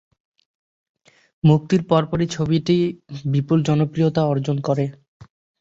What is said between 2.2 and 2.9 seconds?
ছবিটি